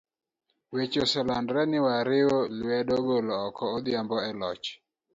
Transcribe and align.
Weche 0.75 0.97
oselandore 1.05 1.63
ni 1.69 1.79
wariwo 1.85 2.37
lwedo 2.59 2.95
golo 3.07 3.33
oko 3.47 3.63
Odhiambo 3.75 4.15
e 4.29 4.31
loch. 4.39 4.65